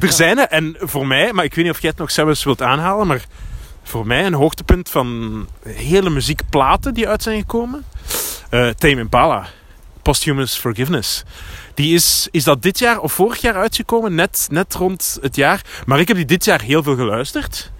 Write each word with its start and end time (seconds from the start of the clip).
er 0.00 0.12
zijn 0.12 0.38
er, 0.38 0.48
en 0.48 0.76
voor 0.78 1.06
mij, 1.06 1.32
maar 1.32 1.44
ik 1.44 1.54
weet 1.54 1.64
niet 1.64 1.74
of 1.74 1.80
jij 1.80 1.90
het 1.90 1.98
nog 1.98 2.10
zelfs 2.10 2.44
wilt 2.44 2.62
aanhalen, 2.62 3.06
maar 3.06 3.24
voor 3.82 4.06
mij 4.06 4.26
een 4.26 4.34
hoogtepunt 4.34 4.90
van 4.90 5.48
hele 5.68 6.10
muziekplaten 6.10 6.94
die 6.94 7.08
uit 7.08 7.22
zijn 7.22 7.38
gekomen. 7.40 7.84
eh 8.50 8.68
Tame 8.68 9.00
Impala, 9.00 9.46
Posthumous 10.02 10.56
Forgiveness. 10.56 11.22
Die 11.74 11.94
is, 11.94 12.28
is 12.30 12.44
dat 12.44 12.62
dit 12.62 12.78
jaar 12.78 13.00
of 13.00 13.12
vorig 13.12 13.40
jaar 13.40 13.54
uitgekomen, 13.54 14.14
net, 14.14 14.46
net 14.50 14.74
rond 14.74 15.18
het 15.20 15.36
jaar. 15.36 15.60
Maar 15.86 16.00
ik 16.00 16.08
heb 16.08 16.16
die 16.16 16.26
dit 16.26 16.44
jaar 16.44 16.60
heel 16.60 16.82
veel 16.82 16.96
geluisterd. 16.96 17.72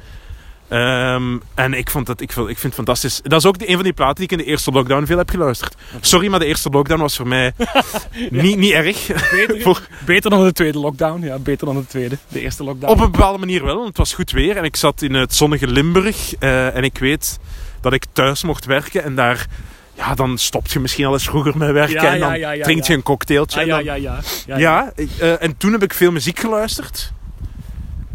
Ehm, 0.74 1.38
en 1.54 1.74
ik, 1.74 1.90
vond 1.90 2.06
dat, 2.06 2.20
ik, 2.20 2.32
vind- 2.32 2.48
ik 2.48 2.58
vind 2.58 2.62
het 2.62 2.74
fantastisch. 2.74 3.20
Dat 3.22 3.40
is 3.40 3.46
ook 3.46 3.58
de, 3.58 3.68
een 3.68 3.74
van 3.74 3.82
die 3.82 3.92
platen 3.92 4.14
die 4.14 4.24
ik 4.24 4.30
in 4.32 4.38
de 4.38 4.44
eerste 4.44 4.70
lockdown 4.70 5.04
veel 5.06 5.18
heb 5.18 5.30
geluisterd. 5.30 5.74
Sorry, 6.00 6.28
maar 6.28 6.38
de 6.38 6.46
eerste 6.46 6.68
lockdown 6.70 7.00
was 7.00 7.16
voor 7.16 7.26
mij 7.28 7.52
niet, 8.30 8.56
niet 8.56 8.72
erg. 8.72 9.06
Beter, 9.30 9.60
Voor- 9.60 9.86
beter 10.06 10.30
dan 10.30 10.44
de 10.44 10.52
tweede 10.52 10.78
lockdown. 10.78 11.22
Ja, 11.24 11.38
beter 11.38 11.66
dan 11.66 11.76
de 11.76 11.86
tweede. 11.86 12.18
De 12.28 12.40
eerste 12.40 12.64
lockdown. 12.64 12.92
Op 12.92 13.00
een 13.00 13.10
bepaalde 13.10 13.38
manier 13.38 13.64
wel, 13.64 13.74
want 13.74 13.88
het 13.88 13.96
was 13.96 14.14
goed 14.14 14.30
weer. 14.30 14.56
En 14.56 14.64
ik 14.64 14.76
zat 14.76 15.02
in 15.02 15.14
het 15.14 15.34
zonnige 15.34 15.66
Limburg. 15.66 16.34
eh, 16.38 16.76
en 16.76 16.82
ik 16.84 16.98
weet 16.98 17.38
dat 17.80 17.92
ik 17.92 18.04
thuis 18.12 18.42
mocht 18.42 18.64
werken. 18.64 19.02
En 19.04 19.14
daar, 19.14 19.46
ja, 19.94 20.14
dan 20.14 20.38
stopt 20.38 20.72
je 20.72 20.80
misschien 20.80 21.04
al 21.06 21.12
eens 21.12 21.24
vroeger 21.24 21.56
met 21.56 21.70
werken. 21.70 22.02
Ja, 22.02 22.12
en 22.12 22.20
dan 22.20 22.28
ja, 22.28 22.34
ja, 22.34 22.50
ja, 22.50 22.64
drinkt 22.64 22.86
je 22.86 22.94
een 22.94 23.02
cocktailtje. 23.02 23.56
Ah, 23.56 23.62
en 23.62 23.68
ja, 23.68 23.76
dan- 23.76 23.84
ja, 23.84 23.94
ja. 23.94 24.20
ja, 24.46 24.56
Ja, 24.58 24.92
eh, 25.18 25.42
en 25.42 25.56
toen 25.56 25.72
heb 25.72 25.82
ik 25.82 25.94
veel 25.94 26.12
muziek 26.12 26.38
geluisterd. 26.40 27.12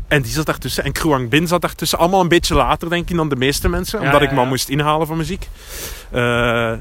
En 0.09 0.21
die 0.21 0.31
zat 0.31 0.45
daartussen. 0.45 0.83
En 0.83 0.91
Kruang 0.91 1.29
Bin 1.29 1.47
zat 1.47 1.61
daartussen. 1.61 1.97
Allemaal 1.97 2.21
een 2.21 2.27
beetje 2.27 2.55
later, 2.55 2.89
denk 2.89 3.09
ik, 3.09 3.15
dan 3.15 3.29
de 3.29 3.35
meeste 3.35 3.69
mensen. 3.69 3.99
Ja, 3.99 4.05
omdat 4.05 4.19
ja, 4.21 4.25
ik 4.25 4.31
me 4.31 4.37
al 4.37 4.43
ja. 4.43 4.49
moest 4.49 4.69
inhalen 4.69 5.07
van 5.07 5.17
muziek. 5.17 5.47
Eh, 6.11 6.21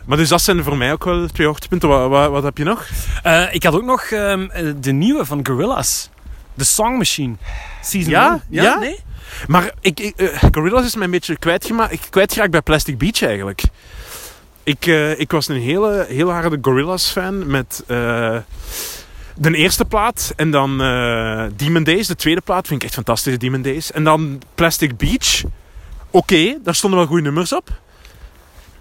maar 0.05 0.17
dus 0.17 0.29
dat 0.29 0.43
zijn 0.43 0.63
voor 0.65 0.77
mij 0.77 0.93
ook 0.93 1.05
wel 1.05 1.27
twee 1.27 1.47
hoogtepunten. 1.47 1.89
Wat, 1.89 2.09
wat, 2.09 2.31
wat 2.31 2.43
heb 2.43 2.59
je 2.59 2.65
nog? 2.65 2.87
Eh, 3.23 3.55
ik 3.55 3.63
had 3.63 3.75
ook 3.75 3.85
nog 3.85 4.03
ehm, 4.03 4.49
eh, 4.51 4.73
de 4.81 4.93
nieuwe 4.93 5.25
van 5.25 5.47
Gorillaz. 5.47 6.09
The 6.57 6.65
Song 6.65 6.97
Machine. 6.97 7.35
Season 7.83 8.11
Ja? 8.11 8.29
one. 8.29 8.41
Ja? 8.49 8.79
Nee? 8.79 8.99
Maar 9.47 9.73
ik, 9.81 10.01
ik, 10.01 10.15
Gorillaz 10.53 10.85
is 10.85 10.95
mij 10.95 11.05
een 11.05 11.11
beetje 11.11 11.39
kwijtgemaakt. 11.39 11.93
Ik 11.93 12.01
kwijtgeraakt 12.11 12.51
bij 12.51 12.63
Plastic 12.63 12.99
Beach 12.99 13.23
eigenlijk. 13.23 13.63
Ik, 14.63 14.87
ik 15.17 15.31
was 15.31 15.49
een 15.49 15.61
hele, 15.61 16.07
heel 16.09 16.31
harde 16.31 16.59
Gorillaz 16.63 17.11
fan 17.11 17.51
met 17.51 17.85
de 19.39 19.57
eerste 19.57 19.85
plaat 19.85 20.33
en 20.37 20.51
dan 20.51 20.83
eh, 20.83 21.45
Demon 21.57 21.85
Days. 21.85 22.07
De 22.07 22.17
tweede 22.17 22.41
plaat 22.41 22.67
vind 22.67 22.81
ik 22.81 22.87
echt 22.87 22.97
fantastisch, 22.97 23.39
Demon 23.39 23.63
Days. 23.63 23.93
En 23.93 24.05
dan 24.05 24.43
Plastic 24.55 24.97
Beach. 24.97 25.43
Oké, 26.11 26.59
daar 26.63 26.75
stonden 26.75 26.99
wel 26.99 27.09
goede 27.09 27.23
nummers 27.23 27.53
op. 27.53 27.81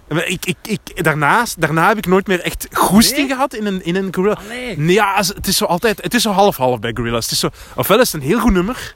Ik, 0.08 0.46
ik, 0.46 0.56
ik, 0.62 1.04
daarnaast, 1.04 1.60
daarna 1.60 1.88
heb 1.88 1.96
ik 1.98 2.06
nooit 2.06 2.26
meer 2.26 2.40
echt 2.40 2.66
goesting 2.72 3.26
Nee? 3.26 3.28
gehad 3.28 3.54
in 3.54 3.66
een, 3.66 3.84
in 3.84 3.96
een 3.96 4.14
Gorillaz. 4.14 4.44
Allee. 4.44 4.78
Nee, 4.78 4.94
Ja, 4.94 5.16
het 5.16 5.46
is 5.46 5.56
zo 5.56 5.64
altijd... 5.64 6.02
Het 6.02 6.14
is 6.14 6.22
zo 6.22 6.30
half-half 6.30 6.78
bij 6.78 6.92
Gorillaz. 6.94 7.22
Het 7.24 7.32
is 7.32 7.38
zo, 7.38 7.48
ofwel 7.76 8.00
is 8.00 8.12
het 8.12 8.22
een 8.22 8.28
heel 8.28 8.40
goed 8.40 8.52
nummer, 8.52 8.94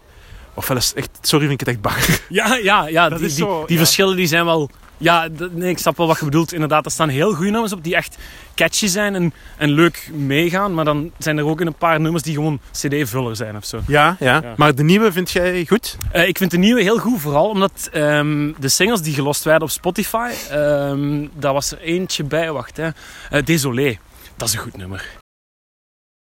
ofwel 0.55 0.77
is 0.77 0.89
het 0.89 0.97
echt... 0.97 1.11
Sorry, 1.21 1.47
vind 1.47 1.61
ik 1.61 1.67
het 1.67 1.75
echt 1.77 1.85
bang. 1.85 2.19
Ja, 2.29 2.55
ja, 2.55 2.89
ja. 2.89 3.09
Dat 3.09 3.19
die, 3.19 3.29
is 3.29 3.35
die, 3.35 3.45
zo, 3.45 3.65
die 3.67 3.77
ja. 3.77 3.83
verschillen 3.85 4.17
die 4.17 4.27
zijn 4.27 4.45
wel... 4.45 4.71
Ja, 5.03 5.29
nee, 5.53 5.71
ik 5.71 5.79
snap 5.79 5.97
wel 5.97 6.07
wat 6.07 6.19
je 6.19 6.25
bedoelt. 6.25 6.53
Inderdaad, 6.53 6.85
er 6.85 6.91
staan 6.91 7.09
heel 7.09 7.35
goede 7.35 7.51
nummers 7.51 7.73
op 7.73 7.85
die 7.85 7.95
echt 7.97 8.19
catchy 8.55 8.87
zijn 8.87 9.15
en, 9.15 9.33
en 9.57 9.71
leuk 9.71 10.11
meegaan. 10.13 10.75
Maar 10.75 10.85
dan 10.85 11.11
zijn 11.19 11.39
er 11.39 11.47
ook 11.47 11.61
een 11.61 11.75
paar 11.75 12.01
nummers 12.01 12.23
die 12.23 12.35
gewoon 12.35 12.61
cd-vuller 12.73 13.37
zijn 13.37 13.57
of 13.57 13.65
zo. 13.65 13.81
Ja, 13.87 14.17
ja, 14.21 14.41
Ja. 14.43 14.55
Maar 14.57 14.75
de 14.75 14.83
nieuwe 14.83 15.13
vind 15.13 15.31
jij 15.31 15.67
goed? 15.67 15.97
Eh, 16.13 16.29
ik 16.29 16.39
vind 16.39 16.51
de 16.51 16.59
nieuwe 16.59 16.83
heel 16.83 16.99
goed, 16.99 17.21
vooral 17.21 17.49
omdat 17.49 17.89
ehm, 17.93 18.53
de 18.59 18.69
singles 18.69 19.03
die 19.03 19.15
gelost 19.15 19.45
werden 19.45 19.63
op 19.63 19.71
Spotify, 19.71 20.31
ehm 20.51 21.27
daar 21.35 21.53
was 21.53 21.73
er 21.73 21.79
eentje 21.79 22.25
bij, 22.25 22.53
wacht 22.53 22.77
hè. 22.77 22.89
Eh, 23.31 23.43
Désolé, 23.45 23.99
dat 24.37 24.49
is 24.49 24.55
een 24.55 24.61
goed 24.61 24.77
nummer. 24.77 25.21